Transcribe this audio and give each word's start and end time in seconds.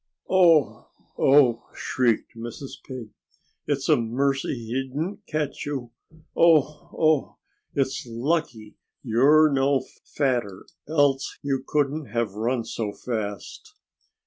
"Oh! 0.31 0.87
Oh!" 1.19 1.67
shrieked 1.75 2.35
Mrs. 2.35 2.71
Pig. 2.83 3.09
"It's 3.67 3.87
a 3.87 3.95
mercy 3.97 4.55
he 4.55 4.87
didn't 4.89 5.27
catch 5.27 5.63
you. 5.67 5.91
Oh! 6.35 6.89
Oh! 6.99 7.37
It's 7.75 8.07
lucky 8.07 8.77
you're 9.03 9.51
no 9.53 9.83
fatter, 10.03 10.65
else 10.89 11.37
you 11.43 11.63
couldn't 11.67 12.05
have 12.07 12.31
run 12.33 12.65
so 12.65 12.91
fast." 12.93 13.75